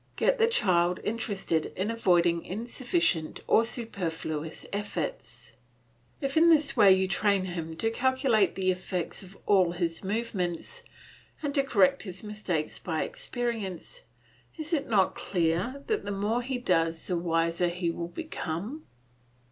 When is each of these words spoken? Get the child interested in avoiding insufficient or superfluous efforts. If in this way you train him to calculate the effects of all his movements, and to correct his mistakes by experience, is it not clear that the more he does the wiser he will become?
Get 0.15 0.39
the 0.39 0.47
child 0.47 0.99
interested 1.03 1.67
in 1.75 1.91
avoiding 1.91 2.43
insufficient 2.43 3.41
or 3.45 3.63
superfluous 3.63 4.65
efforts. 4.73 5.51
If 6.21 6.35
in 6.35 6.49
this 6.49 6.75
way 6.75 6.91
you 6.91 7.07
train 7.07 7.43
him 7.45 7.77
to 7.77 7.91
calculate 7.91 8.55
the 8.55 8.71
effects 8.71 9.21
of 9.21 9.37
all 9.45 9.73
his 9.73 10.03
movements, 10.03 10.81
and 11.43 11.53
to 11.53 11.61
correct 11.63 12.01
his 12.01 12.23
mistakes 12.23 12.79
by 12.79 13.03
experience, 13.03 14.01
is 14.57 14.73
it 14.73 14.87
not 14.89 15.13
clear 15.13 15.83
that 15.85 16.03
the 16.03 16.09
more 16.11 16.41
he 16.41 16.57
does 16.57 17.05
the 17.05 17.15
wiser 17.15 17.67
he 17.67 17.91
will 17.91 18.07
become? 18.07 18.87